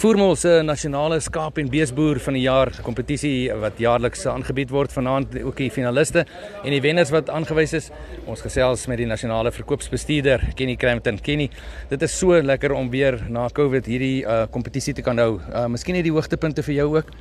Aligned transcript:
Voormal 0.00 0.32
se 0.40 0.48
nasionale 0.64 1.18
skaap 1.20 1.58
en 1.60 1.66
beesboer 1.68 2.16
van 2.24 2.32
die 2.38 2.46
jaar 2.46 2.70
kompetisie 2.80 3.50
wat 3.60 3.76
jaarliks 3.84 4.22
aangebied 4.30 4.70
word 4.72 4.94
vanaand 4.96 5.34
ook 5.42 5.58
die 5.60 5.68
finaliste 5.68 6.22
en 6.62 6.72
die 6.72 6.80
wenners 6.80 7.12
wat 7.12 7.28
aangewys 7.28 7.74
is. 7.76 7.90
Ons 8.24 8.40
gesels 8.40 8.86
met 8.88 9.02
die 9.02 9.08
nasionale 9.10 9.52
verkoopsbestuurder 9.52 10.46
Kenny 10.56 10.78
Crampton. 10.80 11.20
Kenny, 11.20 11.50
dit 11.90 12.08
is 12.08 12.14
so 12.16 12.40
lekker 12.40 12.72
om 12.72 12.88
weer 12.88 13.20
na 13.28 13.44
Covid 13.52 13.92
hierdie 13.92 14.22
uh, 14.24 14.46
kompetisie 14.48 14.96
te 14.96 15.04
kan 15.04 15.20
hou. 15.20 15.34
Uh, 15.36 15.66
miskien 15.68 16.00
net 16.00 16.08
die 16.08 16.16
hoogtepunte 16.16 16.64
vir 16.64 16.78
jou 16.78 16.88
ook. 16.94 17.12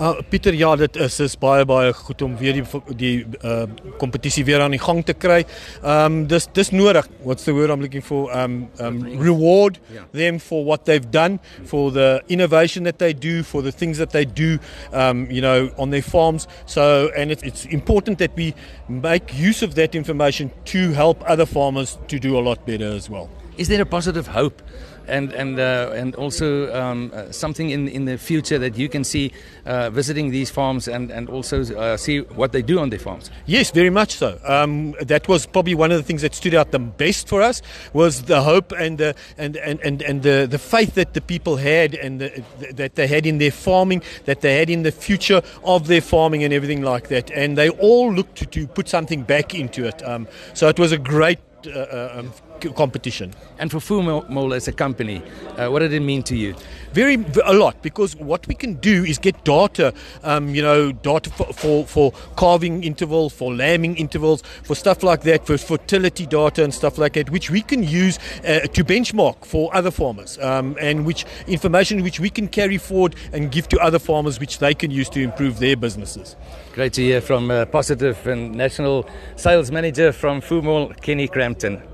Uh, 0.00 0.14
Pieter, 0.30 0.54
ja, 0.54 0.70
dit 0.76 0.96
is 0.96 1.18
is 1.20 1.34
baie 1.36 1.64
baie 1.68 1.92
goed 1.92 2.22
om 2.24 2.32
weer 2.40 2.56
die 2.56 2.64
die 2.96 3.26
uh 3.44 3.66
kompetisie 4.00 4.44
weer 4.48 4.62
aan 4.64 4.72
die 4.72 4.80
gang 4.80 5.02
te 5.04 5.12
kry. 5.12 5.42
Um 5.84 6.22
dis 6.30 6.48
dis 6.56 6.72
nodig. 6.72 7.08
What's 7.22 7.44
the 7.44 7.52
word 7.52 7.70
I'm 7.70 7.84
looking 7.84 8.02
for? 8.02 8.32
Um 8.32 8.70
um 8.80 9.02
reward 9.20 9.78
yeah. 9.92 10.08
them 10.12 10.38
for 10.40 10.64
what 10.64 10.86
they've 10.86 11.10
done, 11.10 11.40
for 11.68 11.92
the 11.92 12.22
innovation 12.28 12.84
that 12.84 12.98
they 12.98 13.12
do, 13.12 13.42
for 13.42 13.62
the 13.62 13.72
things 13.72 13.98
that 13.98 14.16
they 14.16 14.24
do 14.24 14.58
um 14.92 15.30
you 15.30 15.42
know 15.42 15.68
on 15.76 15.90
their 15.90 16.02
farms. 16.02 16.48
So 16.64 17.10
and 17.14 17.30
it's 17.30 17.42
it's 17.42 17.66
important 17.66 18.18
that 18.18 18.32
we 18.34 18.54
make 18.88 19.34
use 19.36 19.62
of 19.62 19.74
that 19.74 19.94
information 19.94 20.50
to 20.72 20.92
help 20.92 21.22
other 21.28 21.46
farmers 21.46 21.98
to 22.08 22.18
do 22.18 22.38
a 22.38 22.40
lot 22.40 22.64
better 22.64 22.96
as 22.96 23.10
well. 23.10 23.28
Is 23.58 23.68
there 23.68 23.82
a 23.82 23.86
positive 23.86 24.26
hope 24.26 24.62
and 25.06 25.32
and 25.32 25.58
uh, 25.58 25.90
and 25.94 26.14
also 26.14 26.72
um, 26.74 27.10
uh, 27.14 27.30
something 27.30 27.70
in 27.70 27.88
in 27.88 28.04
the 28.04 28.18
future 28.18 28.58
that 28.58 28.76
you 28.76 28.88
can 28.88 29.04
see 29.04 29.32
uh, 29.66 29.90
visiting 29.90 30.30
these 30.30 30.50
farms 30.50 30.88
and 30.88 31.10
and 31.10 31.28
also 31.28 31.62
uh, 31.76 31.96
see 31.96 32.20
what 32.20 32.52
they 32.52 32.62
do 32.62 32.78
on 32.78 32.90
their 32.90 32.98
farms. 32.98 33.30
Yes, 33.46 33.70
very 33.70 33.90
much 33.90 34.12
so. 34.12 34.38
Um, 34.44 34.94
that 35.00 35.28
was 35.28 35.46
probably 35.46 35.74
one 35.74 35.90
of 35.90 35.98
the 35.98 36.02
things 36.02 36.22
that 36.22 36.34
stood 36.34 36.54
out 36.54 36.70
the 36.70 36.78
best 36.78 37.28
for 37.28 37.42
us 37.42 37.62
was 37.92 38.22
the 38.22 38.42
hope 38.42 38.72
and 38.72 38.98
the 38.98 39.14
and 39.38 39.56
and 39.56 39.80
and, 39.80 40.02
and 40.02 40.22
the 40.22 40.46
the 40.48 40.58
faith 40.58 40.94
that 40.94 41.14
the 41.14 41.20
people 41.20 41.56
had 41.56 41.94
and 41.94 42.20
the, 42.20 42.44
that 42.72 42.94
they 42.94 43.06
had 43.06 43.26
in 43.26 43.38
their 43.38 43.52
farming, 43.52 44.02
that 44.24 44.40
they 44.40 44.58
had 44.58 44.70
in 44.70 44.82
the 44.82 44.92
future 44.92 45.42
of 45.64 45.86
their 45.86 46.00
farming 46.00 46.44
and 46.44 46.52
everything 46.52 46.82
like 46.82 47.08
that. 47.08 47.30
And 47.30 47.56
they 47.58 47.68
all 47.68 48.12
looked 48.12 48.36
to, 48.36 48.46
to 48.46 48.66
put 48.66 48.88
something 48.88 49.22
back 49.22 49.54
into 49.54 49.86
it. 49.86 50.02
Um, 50.06 50.28
so 50.54 50.68
it 50.68 50.78
was 50.78 50.92
a 50.92 50.98
great. 50.98 51.38
Uh, 51.64 51.70
uh 51.78 52.14
um, 52.18 52.32
competition. 52.70 53.32
And 53.58 53.70
for 53.70 53.78
Voermol 53.78 54.54
as 54.54 54.68
a 54.68 54.72
company, 54.72 55.22
uh, 55.56 55.68
what 55.68 55.80
did 55.80 55.92
it 55.92 56.00
mean 56.00 56.22
to 56.24 56.36
you? 56.36 56.54
Very 56.92 57.24
a 57.44 57.52
lot 57.52 57.80
because 57.82 58.16
what 58.16 58.46
we 58.46 58.54
can 58.54 58.74
do 58.74 59.04
is 59.04 59.18
get 59.18 59.44
data, 59.44 59.94
um, 60.22 60.54
you 60.54 60.62
know, 60.62 60.92
data 60.92 61.30
for, 61.30 61.52
for, 61.52 61.86
for 61.86 62.12
calving 62.36 62.84
intervals, 62.84 63.32
for 63.32 63.54
lambing 63.54 63.96
intervals, 63.96 64.42
for 64.62 64.74
stuff 64.74 65.02
like 65.02 65.22
that, 65.22 65.46
for 65.46 65.56
fertility 65.58 66.26
data 66.26 66.62
and 66.62 66.72
stuff 66.72 66.98
like 66.98 67.14
that, 67.14 67.30
which 67.30 67.50
we 67.50 67.62
can 67.62 67.82
use 67.82 68.18
uh, 68.40 68.60
to 68.60 68.84
benchmark 68.84 69.44
for 69.44 69.74
other 69.74 69.90
farmers, 69.90 70.38
um, 70.38 70.76
and 70.80 71.06
which 71.06 71.24
information 71.46 72.02
which 72.02 72.20
we 72.20 72.30
can 72.30 72.48
carry 72.48 72.78
forward 72.78 73.14
and 73.32 73.50
give 73.50 73.68
to 73.68 73.78
other 73.78 73.98
farmers, 73.98 74.38
which 74.38 74.58
they 74.58 74.74
can 74.74 74.90
use 74.90 75.08
to 75.08 75.20
improve 75.20 75.58
their 75.58 75.76
businesses. 75.76 76.36
Great 76.74 76.92
to 76.94 77.02
hear 77.02 77.20
from 77.20 77.50
uh, 77.50 77.66
Positive 77.66 78.26
and 78.26 78.54
National 78.54 79.06
Sales 79.36 79.70
Manager 79.70 80.12
from 80.12 80.40
Voermol, 80.40 80.98
Kenny 81.00 81.28
Crampton. 81.28 81.91